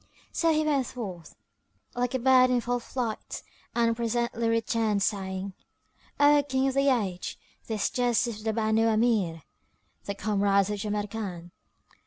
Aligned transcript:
So 0.31 0.51
he 0.51 0.65
went 0.65 0.87
forth, 0.87 1.35
like 1.93 2.15
a 2.15 2.17
bird 2.17 2.49
in 2.49 2.59
full 2.59 2.79
flight, 2.79 3.43
and 3.75 3.95
presently 3.95 4.49
returned, 4.49 5.03
saying, 5.03 5.53
"O 6.19 6.43
King 6.49 6.69
of 6.69 6.73
the 6.73 6.89
Age, 6.89 7.37
this 7.67 7.87
dust 7.91 8.25
is 8.25 8.39
of 8.39 8.45
the 8.45 8.51
Banu 8.53 8.87
Amir, 8.87 9.43
the 10.05 10.15
comrades 10.15 10.71
of 10.71 10.79
Jamrkan." 10.79 11.51